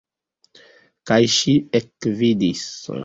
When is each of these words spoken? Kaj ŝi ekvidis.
Kaj 1.11 1.19
ŝi 1.35 1.53
ekvidis. 1.81 2.65